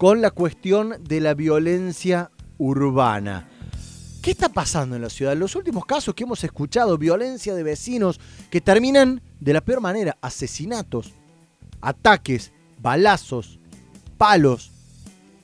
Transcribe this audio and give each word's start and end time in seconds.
con 0.00 0.22
la 0.22 0.30
cuestión 0.30 0.94
de 1.06 1.20
la 1.20 1.34
violencia 1.34 2.30
urbana. 2.56 3.50
¿Qué 4.22 4.30
está 4.30 4.48
pasando 4.48 4.96
en 4.96 5.02
la 5.02 5.10
ciudad? 5.10 5.36
Los 5.36 5.56
últimos 5.56 5.84
casos 5.84 6.14
que 6.14 6.24
hemos 6.24 6.42
escuchado, 6.42 6.96
violencia 6.96 7.54
de 7.54 7.62
vecinos 7.62 8.18
que 8.50 8.62
terminan 8.62 9.20
de 9.40 9.52
la 9.52 9.60
peor 9.60 9.82
manera, 9.82 10.16
asesinatos, 10.22 11.12
ataques, 11.82 12.50
balazos, 12.80 13.60
palos, 14.16 14.72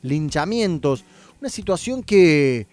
linchamientos, 0.00 1.04
una 1.38 1.50
situación 1.50 2.02
que 2.02 2.66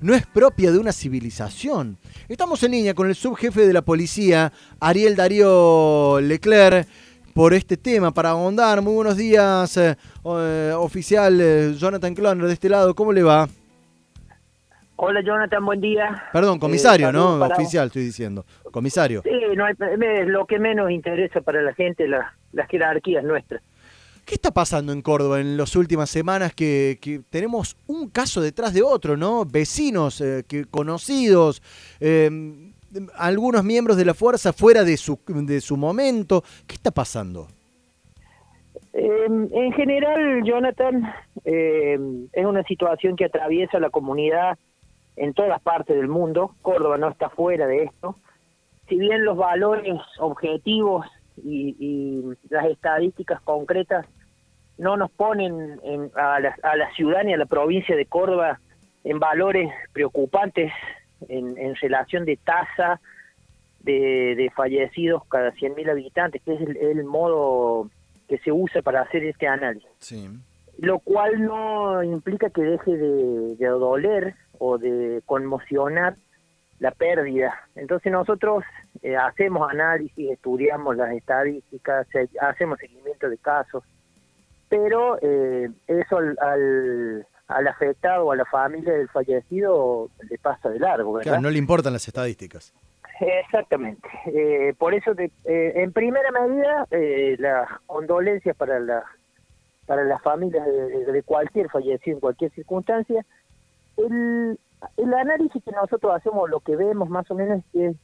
no 0.00 0.14
es 0.14 0.24
propia 0.26 0.70
de 0.70 0.78
una 0.78 0.92
civilización. 0.92 1.98
Estamos 2.28 2.62
en 2.62 2.70
línea 2.70 2.94
con 2.94 3.08
el 3.08 3.16
subjefe 3.16 3.66
de 3.66 3.72
la 3.72 3.82
policía, 3.82 4.52
Ariel 4.78 5.16
Darío 5.16 6.20
Leclerc, 6.20 6.86
por 7.40 7.54
este 7.54 7.78
tema, 7.78 8.12
para 8.12 8.28
ahondar. 8.28 8.82
Muy 8.82 8.92
buenos 8.92 9.16
días, 9.16 9.74
eh, 9.78 9.96
eh, 10.26 10.74
oficial 10.76 11.40
eh, 11.40 11.72
Jonathan 11.74 12.14
Cloner, 12.14 12.46
de 12.46 12.52
este 12.52 12.68
lado, 12.68 12.94
¿cómo 12.94 13.14
le 13.14 13.22
va? 13.22 13.48
Hola 14.96 15.22
Jonathan, 15.22 15.64
buen 15.64 15.80
día. 15.80 16.22
Perdón, 16.34 16.58
comisario, 16.58 17.10
¿no? 17.10 17.42
Oficial 17.42 17.86
estoy 17.86 18.02
diciendo. 18.02 18.44
Comisario. 18.70 19.22
Sí, 19.22 19.30
no 19.56 19.66
es 19.66 19.78
lo 20.26 20.44
que 20.44 20.58
menos 20.58 20.90
interesa 20.90 21.40
para 21.40 21.62
la 21.62 21.72
gente, 21.72 22.06
las 22.06 22.68
jerarquías 22.68 23.24
nuestras. 23.24 23.62
¿Qué 24.26 24.34
está 24.34 24.50
pasando 24.50 24.92
en 24.92 25.00
Córdoba 25.00 25.40
en 25.40 25.56
las 25.56 25.74
últimas 25.76 26.10
semanas 26.10 26.52
que, 26.52 27.22
tenemos 27.30 27.74
un 27.86 28.10
caso 28.10 28.42
detrás 28.42 28.74
de 28.74 28.82
otro, 28.82 29.16
¿no? 29.16 29.46
Vecinos, 29.46 30.22
que, 30.46 30.66
conocidos, 30.70 31.62
algunos 33.16 33.64
miembros 33.64 33.96
de 33.96 34.04
la 34.04 34.14
fuerza 34.14 34.52
fuera 34.52 34.84
de 34.84 34.96
su, 34.96 35.18
de 35.26 35.60
su 35.60 35.76
momento. 35.76 36.42
¿Qué 36.66 36.74
está 36.74 36.90
pasando? 36.90 37.48
Em, 38.92 39.48
en 39.52 39.72
general, 39.72 40.42
Jonathan, 40.44 41.12
em, 41.44 42.28
es 42.32 42.44
una 42.44 42.62
situación 42.64 43.16
que 43.16 43.26
atraviesa 43.26 43.78
la 43.78 43.90
comunidad 43.90 44.58
en 45.16 45.32
todas 45.32 45.60
partes 45.62 45.96
del 45.96 46.08
mundo. 46.08 46.56
Córdoba 46.62 46.98
no 46.98 47.08
está 47.08 47.28
fuera 47.28 47.66
de 47.66 47.84
esto. 47.84 48.16
Si 48.88 48.96
bien 48.96 49.24
los 49.24 49.36
valores 49.36 49.94
objetivos 50.18 51.06
y, 51.36 52.22
las 52.48 52.66
estadísticas 52.66 53.40
concretas 53.42 54.06
no 54.76 54.96
nos 54.96 55.10
ponen 55.12 55.80
a, 56.14 56.40
la, 56.40 56.56
a 56.62 56.76
la 56.76 56.92
ciudad 56.94 57.22
ni 57.22 57.32
a 57.32 57.36
la 57.36 57.46
provincia 57.46 57.94
de 57.94 58.06
Córdoba 58.06 58.60
en 59.04 59.18
valores 59.18 59.70
preocupantes 59.92 60.72
en, 61.28 61.74
relación 61.76 62.24
de 62.24 62.36
tasa 62.36 63.00
de, 63.80 64.50
fallecidos 64.54 65.24
cada 65.26 65.52
100.000 65.52 65.90
habitantes, 65.90 66.42
que 66.42 66.54
es 66.54 66.60
el, 66.60 67.04
modo 67.04 67.90
que 68.28 68.38
se 68.38 68.52
usa 68.52 68.82
para 68.82 69.02
hacer 69.02 69.24
este 69.24 69.46
análisis. 69.46 69.88
Lo 70.78 70.98
cual 71.00 71.44
no 71.44 72.02
implica 72.02 72.50
que 72.50 72.62
deje 72.62 72.96
de, 72.96 73.66
doler 73.66 74.34
o 74.58 74.78
de 74.78 75.22
conmocionar 75.26 76.16
la 76.78 76.90
pérdida. 76.92 77.54
Entonces 77.74 78.10
nosotros 78.10 78.64
eh, 79.02 79.16
hacemos 79.16 79.70
análisis, 79.70 80.30
estudiamos 80.30 80.96
las 80.96 81.12
estadísticas, 81.12 82.06
hacemos 82.40 82.78
seguimiento 82.78 83.28
de 83.28 83.36
casos, 83.36 83.84
pero 84.70 85.18
eh, 85.20 85.68
eso 85.88 86.16
al, 86.16 86.38
al 86.40 87.26
afectado 87.50 88.26
o 88.26 88.32
a 88.32 88.36
la 88.36 88.44
familia 88.44 88.92
del 88.92 89.08
fallecido 89.08 90.10
le 90.28 90.38
pasa 90.38 90.68
de 90.68 90.78
largo, 90.78 91.14
¿verdad? 91.14 91.32
Claro, 91.32 91.42
no 91.42 91.50
le 91.50 91.58
importan 91.58 91.92
las 91.92 92.06
estadísticas. 92.06 92.72
Exactamente. 93.20 94.08
Eh, 94.26 94.74
por 94.78 94.94
eso, 94.94 95.12
eh, 95.18 95.30
en 95.44 95.92
primera 95.92 96.30
medida, 96.30 96.86
eh, 96.90 97.36
las 97.38 97.68
condolencias 97.86 98.56
para 98.56 98.80
la 98.80 99.04
para 99.86 100.04
las 100.04 100.22
familias 100.22 100.64
de, 100.64 101.22
cualquier 101.24 101.68
fallecido 101.68 102.16
en 102.16 102.20
cualquier 102.20 102.52
circunstancia. 102.52 103.26
El, 103.96 104.56
el 104.96 105.14
análisis 105.14 105.64
que 105.64 105.72
nosotros 105.72 106.14
hacemos, 106.14 106.48
lo 106.48 106.60
que 106.60 106.76
vemos 106.76 107.08
más 107.08 107.28
o 107.28 107.34
menos 107.34 107.58
es 107.58 107.64
que 107.72 107.94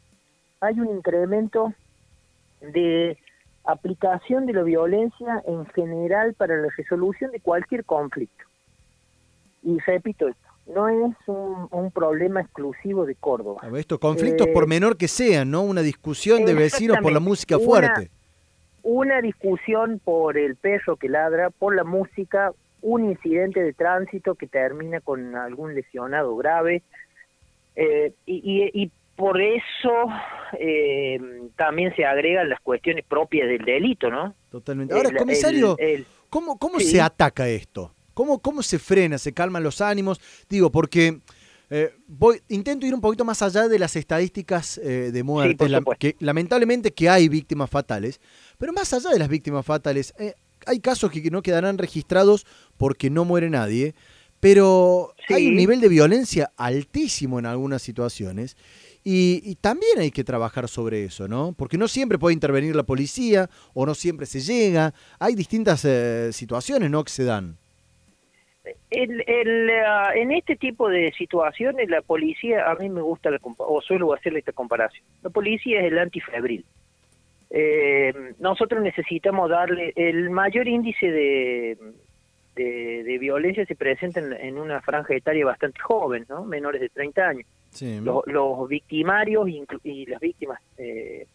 hay 0.61 0.81
un 0.81 0.89
incremento 0.89 1.73
de 2.61 3.17
aplicación 3.63 4.47
de 4.47 4.55
la 4.55 4.65
violencia 4.65 5.43
en 5.47 5.65
general 5.67 6.35
para 6.35 6.57
la 6.57 6.69
resolución 6.77 7.31
de 7.31 7.39
cualquier 7.39 7.85
conflicto. 7.85 8.45
Y 9.67 9.81
repito 9.81 10.29
esto, 10.29 10.47
no 10.73 10.89
es 10.89 11.17
un, 11.27 11.91
problema 11.91 12.41
exclusivo 12.41 13.05
de 13.05 13.17
Córdoba. 13.17 13.63
Estos 13.77 13.99
conflictos, 13.99 14.47
por 14.55 14.65
eh, 14.65 14.67
menor 14.69 14.97
que 14.97 15.09
sean, 15.09 15.51
¿no? 15.51 15.63
Una 15.63 15.83
discusión 15.83 16.45
de 16.45 16.55
vecinos 16.55 16.99
por 17.03 17.13
la 17.13 17.19
música 17.19 17.59
fuerte. 17.59 18.11
Una 18.85 19.21
discusión 19.21 20.01
por 20.05 20.39
el 20.39 20.55
perro 20.55 20.95
que 20.95 21.09
ladra, 21.09 21.51
por 21.51 21.75
la 21.75 21.83
música, 21.83 22.53
un 22.81 23.07
incidente 23.07 23.61
de 23.61 23.73
tránsito 23.73 24.37
que 24.37 24.47
termina 24.47 25.01
con 25.01 25.35
algún 25.35 25.75
lesionado 25.75 26.37
grave. 26.37 26.85
Eh, 27.75 28.13
y, 28.25 28.91
por 29.17 29.41
eso 29.41 29.91
eh, 30.61 31.19
también 31.57 31.93
se 31.97 32.05
agregan 32.05 32.51
las 32.51 32.61
cuestiones 32.61 33.05
propias 33.05 33.49
del 33.49 33.65
delito, 33.65 34.11
¿no? 34.11 34.35
Totalmente. 34.51 34.95
Ahora, 34.95 35.11
comisario, 35.17 35.77
¿cómo, 36.29 36.57
cómo 36.59 36.79
se 36.79 37.01
ataca 37.01 37.49
esto? 37.49 37.96
¿Cómo, 38.17 38.39
¿Cómo 38.39 38.63
se 38.63 38.79
frena, 38.79 39.19
se 39.19 39.35
calman 39.35 39.63
los 39.63 39.83
ánimos? 39.83 40.23
Digo, 40.49 40.73
porque 40.73 41.21
eh, 41.69 41.93
voy, 42.09 42.41
intento 42.49 42.87
ir 42.87 42.95
un 42.95 43.03
poquito 43.03 43.27
más 43.27 43.43
allá 43.43 43.69
de 43.69 43.79
las 43.79 43.95
estadísticas 43.95 44.79
eh, 44.79 45.11
de 45.13 45.23
muerte, 45.23 45.69
que 45.99 46.17
lamentablemente 46.21 46.95
que 46.95 47.11
hay 47.11 47.29
víctimas 47.29 47.69
fatales, 47.69 48.19
pero 48.57 48.73
más 48.73 48.91
allá 48.95 49.11
de 49.11 49.19
las 49.19 49.29
víctimas 49.29 49.67
fatales, 49.67 50.15
eh, 50.19 50.33
hay 50.65 50.81
casos 50.81 51.11
que 51.11 51.31
no 51.31 51.43
quedarán 51.43 51.77
registrados 51.77 52.47
porque 52.79 53.11
no 53.11 53.27
muere 53.27 53.51
nadie, 53.51 53.95
pero 54.41 55.13
hay 55.29 55.49
un 55.49 55.57
nivel 55.57 55.83
de 55.83 55.89
violencia 55.91 56.51
altísimo 56.57 57.39
en 57.39 57.45
algunas 57.45 57.83
situaciones 57.83 58.57
y, 59.05 59.57
también 59.57 59.99
hay 59.99 60.11
que 60.11 60.25
trabajar 60.25 60.71
sobre 60.71 61.05
eso, 61.05 61.29
¿no? 61.29 61.53
Porque 61.53 61.77
no 61.77 61.87
siempre 61.87 62.19
puede 62.19 62.33
intervenir 62.33 62.75
la 62.75 62.87
policía 62.87 63.51
o 63.75 63.85
no 63.85 63.95
siempre 63.95 64.25
se 64.25 64.41
llega, 64.41 64.95
hay 65.19 65.35
distintas 65.35 65.87
situaciones, 66.35 66.91
¿no? 66.91 67.05
Que 67.05 67.13
se 67.13 67.25
dan. 67.25 67.59
El, 68.91 69.23
el, 69.27 69.71
ah, 69.87 70.13
en 70.15 70.33
este 70.33 70.57
tipo 70.57 70.89
de 70.89 71.13
situaciones 71.13 71.89
la 71.89 72.03
policía, 72.03 72.71
a 72.71 72.75
mí 72.75 72.89
me 72.89 73.01
gusta, 73.01 73.31
la, 73.31 73.39
o 73.59 73.81
suelo 73.81 74.13
hacerle 74.13 74.41
esta 74.41 74.53
comparación, 74.53 75.05
la 75.23 75.31
policía 75.31 75.81
es 75.81 75.93
el 75.93 75.99
antifebril. 75.99 76.65
Eh, 77.51 78.13
nosotros 78.41 78.83
necesitamos 78.83 79.49
darle 79.51 79.93
el 79.95 80.31
mayor 80.31 80.67
índice 80.67 81.11
de, 81.11 81.79
de, 82.57 83.19
violencia 83.19 83.65
se 83.67 83.77
presenta 83.77 84.21
en, 84.21 84.59
una 84.59 84.81
franja 84.81 85.15
etaria 85.15 85.45
bastante 85.45 85.79
joven, 85.81 86.27
¿no? 86.29 86.45
menores 86.45 86.81
de 86.81 86.89
30 86.89 87.29
años. 87.29 87.47
Los, 88.03 88.69
victimarios 88.69 89.49
y, 89.85 90.07
las 90.07 90.21
víctimas, 90.21 90.61
eh, 90.79 91.27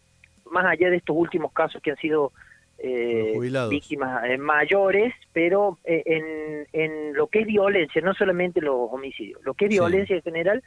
más 0.49 0.65
allá 0.65 0.89
de 0.89 0.97
estos 0.97 1.15
últimos 1.15 1.53
casos 1.53 1.81
que 1.81 1.91
han 1.91 1.97
sido 1.97 2.31
eh, 2.83 3.67
víctimas 3.69 4.23
eh, 4.25 4.37
mayores, 4.37 5.13
pero 5.33 5.77
eh, 5.83 6.03
en, 6.05 6.67
en, 6.73 7.13
lo 7.13 7.27
que 7.27 7.41
es 7.41 7.45
violencia, 7.45 8.01
no 8.01 8.13
solamente 8.13 8.61
los 8.61 8.91
homicidios, 8.91 9.41
lo 9.43 9.53
que 9.53 9.65
es 9.65 9.69
violencia 9.69 10.15
en 10.15 10.21
general, 10.23 10.63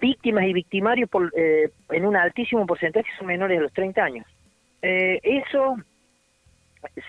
víctimas 0.00 0.44
y 0.46 0.52
victimarios 0.52 1.08
por, 1.08 1.32
eh, 1.36 1.70
en 1.90 2.06
un 2.06 2.16
altísimo 2.16 2.66
porcentaje 2.66 3.08
son 3.18 3.28
menores 3.28 3.58
de 3.58 3.62
los 3.62 3.72
30 3.72 4.02
años. 4.02 4.26
eso 4.82 5.76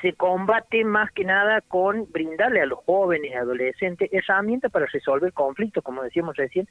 se 0.02 0.14
combate 0.14 0.84
más 0.84 1.10
que 1.12 1.24
nada 1.24 1.62
con 1.62 2.12
brindarle 2.12 2.62
a 2.62 2.66
los 2.66 2.80
jóvenes 2.80 3.32
y 3.32 3.34
adolescentes 3.34 4.10
herramientas 4.12 4.70
para 4.72 4.86
resolver 4.88 5.32
conflictos, 5.32 5.84
como 5.84 6.04
decíamos 6.04 6.36
recién, 6.36 6.68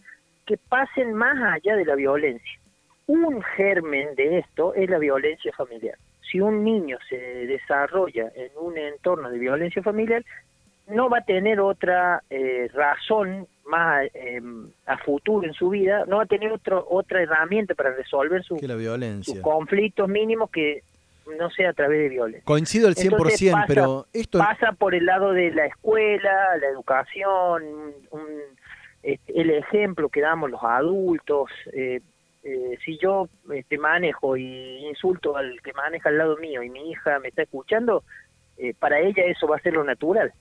que 0.47 0.59
pasen 0.59 1.15
más 1.15 1.37
allá 1.55 1.75
de 1.77 1.87
la 1.87 1.95
violencia. 1.95 2.61
Un 3.07 3.43
germen 3.57 4.15
de 4.15 4.39
esto 4.39 4.75
es 4.75 4.89
la 4.91 4.99
violencia 4.99 5.53
familiar 5.57 5.97
si 6.31 6.41
un 6.41 6.65
niño 6.65 6.99
se 7.09 7.17
desarrolla 7.17 8.31
en 8.35 8.51
un 8.61 8.77
entorno 8.79 9.31
de 9.31 9.39
violencia 9.39 9.83
familiar, 9.83 10.25
no 10.87 11.09
va 11.09 11.19
a 11.19 11.25
tener 11.25 11.61
otra 11.61 12.23
eh, 12.31 12.69
razón 12.75 13.47
más 13.67 14.07
em, 14.15 14.69
a 14.87 14.99
futuro 14.99 15.47
en 15.47 15.55
su 15.55 15.71
vida, 15.71 16.05
no 16.07 16.17
va 16.17 16.25
a 16.25 16.27
tener 16.27 16.53
otro, 16.53 16.85
otra 16.91 17.23
herramienta 17.23 17.75
para 17.75 17.95
resolver 17.95 18.43
su, 18.43 18.59
sus 19.23 19.41
conflictos 19.41 20.09
mínimos 20.09 20.51
que 20.51 20.83
no 21.39 21.51
sea 21.51 21.71
a 21.71 21.73
través 21.73 22.01
de 22.01 22.09
violencia. 22.09 22.45
Coincido 22.45 22.89
al 22.89 22.97
100%, 22.97 23.65
pero 23.69 24.07
esto... 24.13 24.39
Pasa 24.39 24.73
por 24.73 24.95
el 24.95 25.07
lado 25.07 25.33
de 25.33 25.53
la 25.53 25.67
escuela, 25.67 26.57
la 26.61 26.67
educación, 26.67 27.63
este, 29.03 29.41
el 29.41 29.51
ejemplo 29.51 30.09
que 30.09 30.21
damos 30.21 30.51
los 30.51 30.63
adultos, 30.63 31.51
eh, 31.73 32.01
eh, 32.43 32.79
si 32.85 32.99
yo 32.99 33.29
este, 33.53 33.77
manejo 33.77 34.37
y 34.37 34.87
insulto 34.89 35.37
al 35.37 35.61
que 35.63 35.73
maneja 35.73 36.09
al 36.09 36.19
lado 36.19 36.37
mío 36.39 36.63
y 36.63 36.71
mi 36.71 36.91
hija 36.91 37.19
me 37.19 37.29
está 37.29 37.43
escuchando, 37.43 38.03
eh, 38.57 38.75
para 38.79 39.01
ella 39.01 39.25
eso 39.25 39.47
va 39.47 39.57
a 39.57 39.61
ser 39.61 39.75
lo 39.75 39.85
natural. 39.85 40.33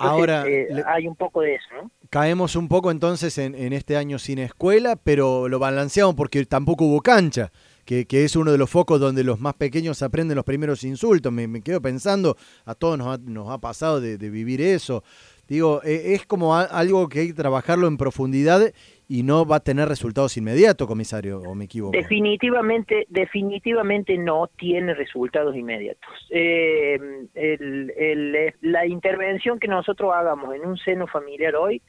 Ahora 0.00 0.44
eh, 0.48 0.68
hay 0.86 1.06
un 1.06 1.14
poco 1.14 1.40
de 1.42 1.54
eso, 1.54 1.68
¿no? 1.74 1.90
Caemos 2.10 2.56
un 2.56 2.66
poco 2.66 2.90
entonces 2.90 3.38
en, 3.38 3.54
este 3.72 3.96
año 3.96 4.18
sin 4.18 4.38
escuela, 4.38 4.96
pero 4.96 5.48
lo 5.48 5.58
balanceamos 5.58 6.16
porque 6.16 6.44
tampoco 6.46 6.86
hubo 6.86 7.00
cancha, 7.00 7.52
que, 7.84 8.06
es 8.10 8.34
uno 8.34 8.50
de 8.50 8.58
los 8.58 8.68
focos 8.68 8.98
donde 8.98 9.22
los 9.22 9.38
más 9.38 9.54
pequeños 9.54 10.02
aprenden 10.02 10.34
los 10.34 10.44
primeros 10.44 10.82
insultos. 10.82 11.32
Me, 11.32 11.62
quedo 11.62 11.80
pensando, 11.80 12.36
a 12.64 12.74
todos 12.74 12.98
nos 12.98 13.06
ha, 13.06 13.18
nos 13.22 13.50
ha 13.50 13.58
pasado 13.58 14.00
de, 14.00 14.16
vivir 14.16 14.60
eso. 14.60 15.04
Digo, 15.46 15.80
e, 15.84 16.14
es 16.14 16.26
como 16.26 16.56
algo 16.56 17.08
que 17.08 17.20
hay 17.20 17.26
que 17.28 17.34
trabajarlo 17.34 17.86
en 17.86 17.98
profundidad 17.98 18.72
y 19.08 19.22
no 19.22 19.46
va 19.46 19.56
a 19.56 19.60
tener 19.60 19.88
resultados 19.88 20.36
inmediatos, 20.36 20.86
comisario, 20.86 21.40
o 21.40 21.54
me 21.54 21.64
equivoco. 21.64 21.96
Definitivamente, 21.96 23.06
definitivamente 23.08 24.18
no 24.18 24.48
tiene 24.58 24.92
resultados 24.92 25.56
inmediatos. 25.56 26.10
Eh, 26.30 26.98
la 28.60 28.86
intervención 28.86 29.58
que 29.58 29.66
nosotros 29.66 30.12
hagamos 30.14 30.54
en 30.54 30.66
un 30.66 30.76
seno 30.76 31.06
familiar 31.06 31.56
hoy 31.56 31.80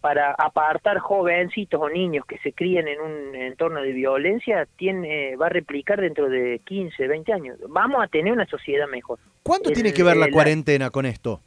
para 0.00 0.32
apartar 0.32 0.98
jovencitos 0.98 1.80
o 1.80 1.88
niños 1.88 2.24
que 2.26 2.38
se 2.38 2.52
crían 2.52 2.88
en 2.88 3.00
un 3.00 3.34
entorno 3.34 3.82
de 3.82 3.92
violencia 3.92 4.66
tiene 4.76 5.36
va 5.36 5.46
a 5.46 5.50
replicar 5.50 6.00
dentro 6.00 6.28
de 6.28 6.60
15, 6.64 7.08
20 7.08 7.32
años. 7.32 7.58
Vamos 7.68 8.02
a 8.02 8.08
tener 8.08 8.32
una 8.32 8.46
sociedad 8.46 8.88
mejor. 8.88 9.18
¿Cuánto 9.42 9.70
tiene 9.70 9.92
que 9.92 10.02
ver 10.02 10.16
la, 10.16 10.30
cuarentena 10.30 10.90
con 10.90 11.06
esto? 11.06 11.40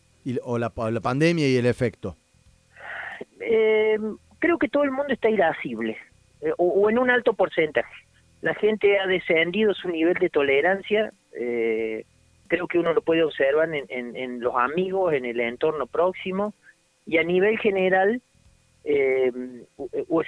o, 0.44 0.58
la, 0.58 0.70
pandemia 0.70 1.48
y 1.48 1.56
el 1.56 1.66
efecto? 1.66 2.18
Eh, 3.40 3.98
creo 4.40 4.58
que 4.58 4.70
todo 4.70 4.84
el 4.84 4.92
mundo 4.92 5.14
está 5.14 5.30
irascible, 5.30 5.98
eh, 6.42 6.52
o, 6.58 6.90
en 6.90 7.00
un 7.00 7.10
alto 7.10 7.34
porcentaje. 7.34 7.94
La 8.42 8.54
gente 8.54 9.00
ha 9.00 9.08
descendido 9.08 9.74
su 9.74 9.90
nivel 9.90 10.14
de 10.16 10.30
tolerancia, 10.30 11.12
eh, 11.34 12.06
creo 12.48 12.68
que 12.68 12.80
uno 12.80 12.94
lo 12.94 13.02
puede 13.02 13.24
observar 13.24 13.70
en, 13.74 14.40
los 14.40 14.56
amigos, 14.56 15.14
en 15.14 15.26
el 15.26 15.40
entorno 15.40 15.88
próximo, 15.88 16.54
y 17.06 17.18
a 17.18 17.24
nivel 17.24 17.58
general 17.58 18.22
eh, 18.84 19.32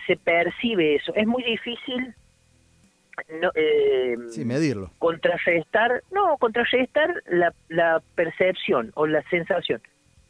se 0.07 0.17
percibe 0.17 0.95
eso. 0.95 1.13
Es 1.15 1.27
muy 1.27 1.44
difícil 1.44 2.13
no, 3.41 3.51
medirlo. 4.45 4.91
Contrarrestar, 4.97 6.03
no, 6.11 6.38
contrarrestar 6.38 7.21
la, 7.27 7.53
la 7.69 8.01
percepción 8.15 8.91
o 8.95 9.06
la 9.06 9.21
sensación. 9.29 9.81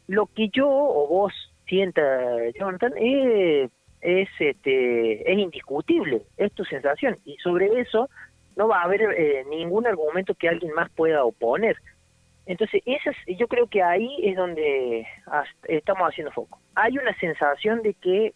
Lo 0.06 0.26
que 0.26 0.48
yo 0.50 0.68
o 0.68 1.08
vos 1.08 1.32
sienta 1.70 2.02
Jonathan 2.58 2.92
es, 2.98 3.70
es, 4.02 4.28
este, 4.38 5.32
es 5.32 5.38
indiscutible, 5.38 6.22
es 6.36 6.52
tu 6.52 6.64
sensación. 6.64 7.16
Y 7.24 7.36
sobre 7.36 7.80
eso 7.80 8.10
no 8.56 8.68
va 8.68 8.80
a 8.80 8.84
haber 8.84 9.02
eh, 9.02 9.44
ningún 9.48 9.86
argumento 9.86 10.34
que 10.34 10.48
alguien 10.48 10.74
más 10.74 10.90
pueda 10.90 11.24
oponer. 11.24 11.76
Entonces, 12.46 12.82
esa 12.84 13.12
yo 13.26 13.46
creo 13.46 13.68
que 13.68 13.82
ahí 13.82 14.18
es 14.22 14.36
donde 14.36 15.06
estamos 15.68 16.08
haciendo 16.08 16.32
foco. 16.32 16.58
Hay 16.74 16.98
una 16.98 17.16
sensación 17.18 17.82
de 17.82 17.94
que 17.94 18.34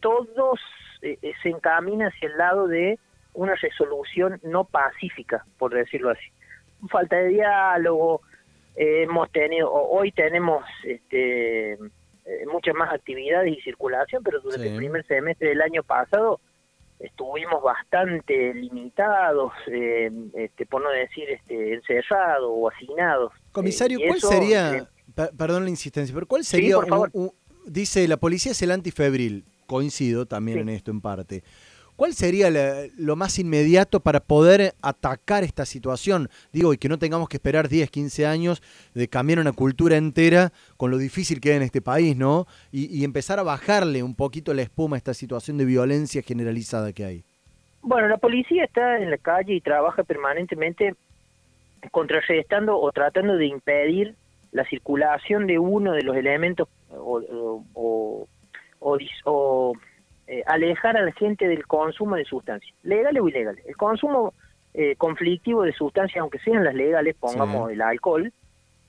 todos 0.00 0.60
eh, 1.02 1.18
eh, 1.22 1.32
se 1.42 1.50
encamina 1.50 2.08
hacia 2.08 2.28
el 2.28 2.36
lado 2.36 2.66
de 2.66 2.98
una 3.34 3.54
resolución 3.54 4.40
no 4.42 4.64
pacífica, 4.64 5.44
por 5.58 5.72
decirlo 5.72 6.10
así. 6.10 6.26
Falta 6.90 7.16
de 7.16 7.28
diálogo, 7.28 8.22
hemos 8.74 9.30
tenido, 9.30 9.72
hoy 9.72 10.10
tenemos 10.12 10.64
este, 10.84 11.78
eh, 12.26 12.44
muchas 12.52 12.74
más 12.74 12.92
actividades 12.92 13.56
y 13.56 13.60
circulación, 13.60 14.22
pero 14.24 14.40
durante 14.40 14.68
el 14.68 14.76
primer 14.76 15.06
semestre 15.06 15.50
del 15.50 15.62
año 15.62 15.84
pasado 15.84 16.40
estuvimos 16.98 17.62
bastante 17.62 18.52
limitados, 18.54 19.52
eh, 19.68 20.10
este, 20.34 20.66
por 20.66 20.82
no 20.82 20.90
decir 20.90 21.30
este, 21.30 21.74
encerrados 21.74 22.50
o 22.50 22.68
asignados. 22.68 23.32
Comisario, 23.52 24.00
eh, 24.00 24.06
¿cuál 24.08 24.20
sería, 24.20 24.88
perdón 25.36 25.64
la 25.64 25.70
insistencia, 25.70 26.12
pero 26.14 26.26
cuál 26.26 26.44
sería, 26.44 26.78
dice 27.64 28.08
la 28.08 28.16
policía 28.16 28.52
es 28.52 28.62
el 28.62 28.72
antifebril, 28.72 29.44
coincido 29.66 30.26
también 30.26 30.58
en 30.58 30.68
esto 30.70 30.90
en 30.90 31.00
parte. 31.00 31.44
¿Cuál 31.96 32.12
sería 32.12 32.50
lo 32.98 33.16
más 33.16 33.38
inmediato 33.38 34.00
para 34.00 34.20
poder 34.20 34.74
atacar 34.82 35.44
esta 35.44 35.64
situación? 35.64 36.28
Digo, 36.52 36.74
y 36.74 36.78
que 36.78 36.90
no 36.90 36.98
tengamos 36.98 37.30
que 37.30 37.38
esperar 37.38 37.68
10, 37.68 37.90
15 37.90 38.26
años 38.26 38.62
de 38.94 39.08
cambiar 39.08 39.38
una 39.38 39.52
cultura 39.52 39.96
entera 39.96 40.52
con 40.76 40.90
lo 40.90 40.98
difícil 40.98 41.40
que 41.40 41.52
es 41.52 41.56
en 41.56 41.62
este 41.62 41.80
país, 41.80 42.14
¿no? 42.14 42.46
Y, 42.70 43.02
empezar 43.06 43.38
a 43.38 43.44
bajarle 43.44 44.02
un 44.02 44.14
poquito 44.14 44.52
la 44.52 44.62
espuma 44.62 44.96
a 44.96 44.98
esta 44.98 45.14
situación 45.14 45.56
de 45.56 45.64
violencia 45.64 46.20
generalizada 46.22 46.92
que 46.92 47.04
hay. 47.04 47.24
Bueno, 47.80 48.08
la 48.08 48.18
policía 48.18 48.64
está 48.64 48.98
en 48.98 49.10
la 49.10 49.16
calle 49.16 49.54
y 49.54 49.60
trabaja 49.60 50.02
permanentemente 50.02 50.96
contrarrestando 51.92 52.78
o 52.78 52.92
tratando 52.92 53.36
de 53.36 53.46
impedir 53.46 54.16
la 54.50 54.64
circulación 54.64 55.46
de 55.46 55.58
uno 55.58 55.92
de 55.92 56.02
los 56.02 56.16
elementos 56.16 56.68
o, 56.90 57.22
o, 57.74 58.28
o 58.80 59.72
eh, 60.28 60.42
alejar 60.46 60.96
a 60.96 61.02
la 61.02 61.12
gente 61.12 61.46
del 61.46 61.66
consumo 61.66 62.16
de 62.16 62.24
sustancias, 62.24 62.74
legales 62.82 63.22
o 63.22 63.28
ilegales. 63.28 63.64
El 63.66 63.76
consumo 63.76 64.34
eh, 64.74 64.96
conflictivo 64.96 65.62
de 65.62 65.72
sustancias, 65.72 66.20
aunque 66.20 66.38
sean 66.40 66.64
las 66.64 66.74
legales, 66.74 67.14
pongamos 67.14 67.70
el 67.70 67.80
alcohol, 67.80 68.32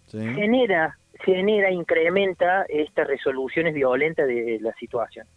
genera, 0.09 0.97
genera, 1.23 1.71
incrementa 1.71 2.63
estas 2.69 3.07
resoluciones 3.07 3.73
violentas 3.73 4.27
de 4.27 4.57
la 4.61 4.73
situación. 4.73 5.27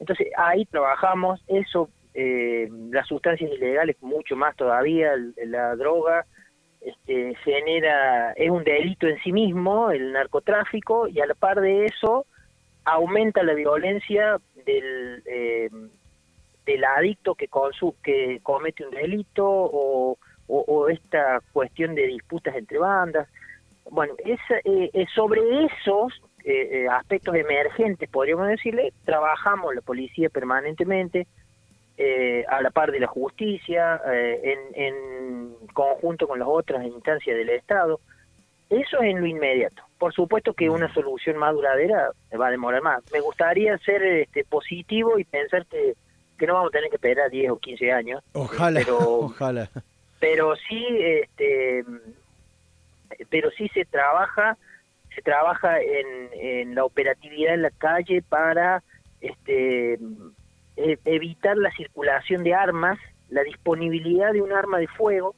Entonces 0.00 0.28
ahí 0.36 0.64
trabajamos, 0.66 1.42
eso, 1.46 1.88
eh, 2.14 2.68
las 2.90 3.06
sustancias 3.06 3.50
ilegales 3.50 3.96
mucho 4.02 4.36
más 4.36 4.56
todavía, 4.56 5.12
la 5.46 5.76
droga, 5.76 6.26
este, 6.80 7.34
genera, 7.44 8.32
es 8.32 8.50
un 8.50 8.64
delito 8.64 9.06
en 9.06 9.18
sí 9.22 9.32
mismo, 9.32 9.90
el 9.90 10.12
narcotráfico, 10.12 11.08
y 11.08 11.20
a 11.20 11.26
la 11.26 11.34
par 11.34 11.60
de 11.60 11.86
eso 11.86 12.26
aumenta 12.84 13.42
la 13.42 13.54
violencia 13.54 14.38
del, 14.64 15.22
eh, 15.26 15.70
del 16.66 16.84
adicto 16.84 17.34
que, 17.34 17.48
que 18.02 18.40
comete 18.42 18.86
un 18.86 18.90
delito 18.90 19.46
o, 19.46 20.18
esta 20.90 21.40
cuestión 21.52 21.94
de 21.94 22.06
disputas 22.06 22.54
entre 22.54 22.78
bandas. 22.78 23.28
Bueno, 23.90 24.14
es, 24.24 24.38
eh, 24.64 25.06
sobre 25.14 25.40
esos 25.64 26.22
eh, 26.44 26.86
aspectos 26.90 27.34
emergentes, 27.34 28.08
podríamos 28.10 28.48
decirle, 28.48 28.92
trabajamos 29.04 29.74
la 29.74 29.80
policía 29.80 30.28
permanentemente, 30.28 31.26
a 32.48 32.60
la 32.60 32.70
par 32.70 32.90
de 32.90 32.98
la 32.98 33.06
justicia, 33.06 34.00
en, 34.04 34.58
en 34.74 35.54
conjunto 35.72 36.26
con 36.26 36.40
las 36.40 36.48
otras 36.48 36.84
instancias 36.84 37.36
del 37.36 37.50
Estado. 37.50 38.00
Eso 38.74 39.00
es 39.02 39.10
en 39.10 39.20
lo 39.20 39.26
inmediato. 39.26 39.82
Por 39.98 40.12
supuesto 40.12 40.52
que 40.52 40.68
una 40.68 40.92
solución 40.92 41.36
más 41.36 41.54
duradera 41.54 42.10
va 42.38 42.48
a 42.48 42.50
demorar 42.50 42.82
más. 42.82 43.02
Me 43.12 43.20
gustaría 43.20 43.78
ser 43.78 44.02
este, 44.02 44.44
positivo 44.44 45.18
y 45.18 45.24
pensar 45.24 45.64
que, 45.66 45.94
no 46.46 46.54
vamos 46.54 46.68
a 46.68 46.72
tener 46.72 46.90
que 46.90 46.96
esperar 46.96 47.30
10 47.30 47.52
o 47.52 47.58
15 47.58 47.92
años. 47.92 48.22
Ojalá, 48.32 48.80
pero, 48.80 48.98
ojalá. 48.98 49.70
Pero 50.18 50.56
sí, 50.56 50.84
este, 51.00 51.84
pero 53.30 53.50
sí 53.52 53.68
se 53.68 53.84
trabaja, 53.84 54.58
se 55.14 55.22
trabaja 55.22 55.80
en, 55.80 56.30
en 56.32 56.74
la 56.74 56.84
operatividad 56.84 57.54
en 57.54 57.62
la 57.62 57.70
calle 57.70 58.22
para 58.22 58.82
este, 59.20 59.94
e, 60.76 60.98
evitar 61.04 61.56
la 61.56 61.70
circulación 61.72 62.42
de 62.42 62.54
armas, 62.54 62.98
la 63.28 63.42
disponibilidad 63.42 64.32
de 64.32 64.42
un 64.42 64.52
arma 64.52 64.78
de 64.78 64.88
fuego. 64.88 65.34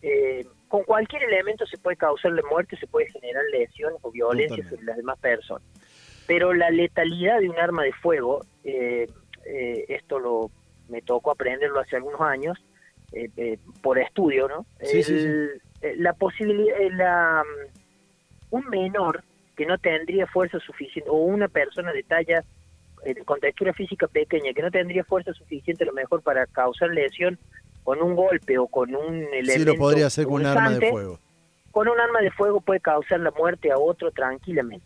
Eh, 0.00 0.46
con 0.68 0.84
cualquier 0.84 1.24
elemento 1.24 1.66
se 1.66 1.78
puede 1.78 1.96
causarle 1.96 2.42
muerte, 2.48 2.76
se 2.76 2.86
puede 2.86 3.10
generar 3.10 3.42
lesiones 3.50 3.98
o 4.02 4.10
violencia 4.10 4.62
sobre 4.68 4.84
las 4.84 4.96
demás 4.96 5.18
personas. 5.18 5.66
Pero 6.26 6.52
la 6.52 6.70
letalidad 6.70 7.40
de 7.40 7.48
un 7.48 7.58
arma 7.58 7.82
de 7.82 7.92
fuego, 7.92 8.44
eh, 8.64 9.08
eh, 9.46 9.84
esto 9.88 10.18
lo 10.18 10.50
me 10.88 11.02
tocó 11.02 11.30
aprenderlo 11.30 11.80
hace 11.80 11.96
algunos 11.96 12.20
años, 12.20 12.58
eh, 13.12 13.58
por 13.82 13.98
estudio, 13.98 14.48
¿no? 14.48 14.66
Sí, 14.82 15.02
sí, 15.02 15.26
La 15.96 16.12
posibilidad, 16.12 16.76
la, 16.92 17.42
un 18.50 18.68
menor 18.68 19.24
que 19.56 19.66
no 19.66 19.78
tendría 19.78 20.26
fuerza 20.26 20.58
suficiente, 20.60 21.10
o 21.10 21.16
una 21.16 21.48
persona 21.48 21.92
de 21.92 22.02
talla 22.02 22.44
con 23.24 23.40
textura 23.40 23.72
física 23.72 24.06
pequeña 24.08 24.52
que 24.52 24.60
no 24.60 24.70
tendría 24.70 25.04
fuerza 25.04 25.32
suficiente 25.32 25.84
a 25.84 25.86
lo 25.86 25.92
mejor 25.92 26.22
para 26.22 26.46
causar 26.46 26.90
lesión 26.90 27.38
con 27.88 28.02
un 28.02 28.14
golpe 28.14 28.58
o 28.58 28.66
con 28.66 28.94
un 28.94 29.14
elemento. 29.32 29.52
Sí, 29.52 29.64
lo 29.64 29.74
podría 29.76 30.08
hacer 30.08 30.26
con 30.26 30.42
un 30.42 30.46
arma 30.46 30.72
de 30.72 30.90
fuego. 30.90 31.18
Con 31.70 31.88
un 31.88 31.98
arma 31.98 32.20
de 32.20 32.30
fuego 32.30 32.60
puede 32.60 32.80
causar 32.80 33.18
la 33.20 33.30
muerte 33.30 33.72
a 33.72 33.78
otro 33.78 34.10
tranquilamente. 34.10 34.84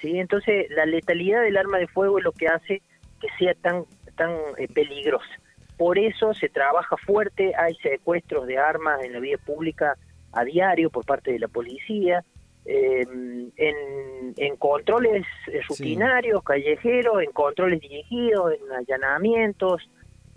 ¿sí? 0.00 0.18
Entonces, 0.18 0.64
la 0.70 0.86
letalidad 0.86 1.42
del 1.42 1.58
arma 1.58 1.76
de 1.76 1.86
fuego 1.88 2.16
es 2.16 2.24
lo 2.24 2.32
que 2.32 2.48
hace 2.48 2.80
que 3.20 3.28
sea 3.38 3.52
tan, 3.52 3.84
tan 4.16 4.30
eh, 4.56 4.66
peligrosa. 4.66 5.28
Por 5.76 5.98
eso 5.98 6.32
se 6.32 6.48
trabaja 6.48 6.96
fuerte, 6.96 7.52
hay 7.54 7.74
secuestros 7.82 8.46
de 8.46 8.56
armas 8.56 9.04
en 9.04 9.12
la 9.12 9.20
vía 9.20 9.36
pública 9.36 9.98
a 10.32 10.42
diario 10.42 10.88
por 10.88 11.04
parte 11.04 11.30
de 11.32 11.40
la 11.40 11.48
policía, 11.48 12.24
em, 12.64 13.50
en, 13.56 14.32
en, 14.38 14.56
controles 14.56 15.26
rutinarios, 15.68 16.42
callejeros, 16.42 17.20
en 17.22 17.30
controles 17.30 17.78
dirigidos, 17.78 18.54
en 18.54 18.72
allanamientos, 18.72 19.86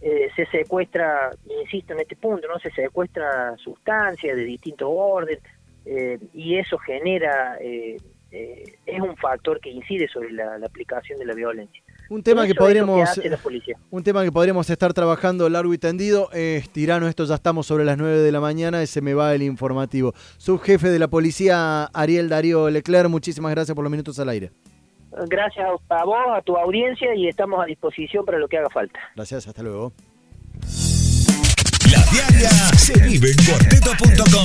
eh, 0.02 0.30
se 0.36 0.48
secuestra, 0.48 1.30
insisto 1.62 1.94
en 1.94 2.00
este 2.00 2.16
punto, 2.16 2.48
no 2.48 2.58
se 2.60 2.72
secuestra 2.72 3.56
sustancias 3.58 4.36
de 4.36 4.44
distinto 4.44 4.90
orden 4.90 5.38
eh, 5.86 6.18
y 6.34 6.58
eso 6.58 6.80
genera, 6.80 7.58
eh, 7.62 7.98
es 8.32 9.00
un 9.00 9.16
factor 9.18 9.60
que 9.60 9.70
incide 9.70 10.08
sobre 10.08 10.32
la, 10.32 10.56
aplicación 10.66 11.20
de 11.20 11.26
la 11.26 11.36
violencia. 11.36 11.84
Un 12.10 12.24
tema 12.24 12.48
que 12.48 12.56
podríamos 12.56 13.22
un 13.92 14.04
tema 14.04 14.24
que 14.24 14.32
podríamos 14.32 14.70
estar 14.70 14.92
trabajando 14.92 15.48
largo 15.50 15.74
y 15.74 15.78
tendido 15.78 16.30
Tirano, 16.72 17.08
esto 17.08 17.26
ya 17.26 17.36
estamos 17.36 17.68
sobre 17.68 17.86
las 17.86 17.98
9 17.98 18.20
de 18.20 18.32
la 18.32 18.40
mañana 18.40 18.82
y 18.82 18.88
se 18.88 19.02
me 19.02 19.14
va 19.14 19.36
el 19.36 19.44
informativo. 19.44 20.14
Subjefe 20.38 20.90
de 20.90 20.98
la 20.98 21.10
policía 21.10 21.86
Ariel 21.94 22.28
Darío 22.28 22.70
Leclerc, 22.70 23.08
muchísimas 23.08 23.52
gracias 23.52 23.76
por 23.76 23.84
los 23.84 23.92
minutos 23.92 24.18
al 24.20 24.30
aire. 24.30 24.52
Gracias 25.28 25.68
a 25.90 26.04
vos, 26.06 26.18
a 26.36 26.42
tu 26.42 26.56
audiencia 26.56 27.14
y 27.16 27.28
estamos 27.28 27.62
a 27.62 27.66
disposición 27.66 28.26
para 28.26 28.38
lo 28.38 28.48
que 28.48 28.58
haga 28.58 28.70
falta. 28.70 29.00
Gracias, 29.16 29.48
hasta 29.48 29.62
luego. 29.64 29.94
La 31.92 32.04
diaria 32.12 32.50
se 32.78 32.94
vive 33.02 33.32
en 33.32 33.46
cuarteto.com 33.46 34.32